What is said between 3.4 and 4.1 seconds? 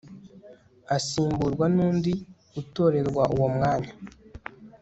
mwanya